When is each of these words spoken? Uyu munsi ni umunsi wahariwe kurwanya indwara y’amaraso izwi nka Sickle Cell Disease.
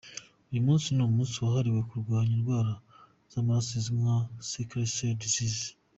Uyu 0.49 0.65
munsi 0.67 0.87
ni 0.91 1.01
umunsi 1.07 1.35
wahariwe 1.43 1.81
kurwanya 1.89 2.31
indwara 2.37 2.73
y’amaraso 3.31 3.71
izwi 3.79 3.97
nka 4.03 4.17
Sickle 4.47 4.85
Cell 4.95 5.15
Disease. 5.21 5.65